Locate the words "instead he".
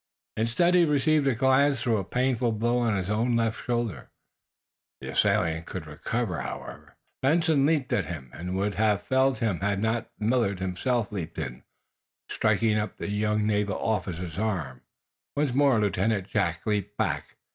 0.35-0.83